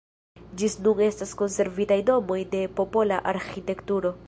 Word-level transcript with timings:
Ĝis 0.61 0.75
nun 0.85 1.01
estas 1.07 1.33
konservitaj 1.41 1.99
domoj 2.09 2.39
de 2.55 2.65
popola 2.81 3.23
arĥitekturo. 3.33 4.15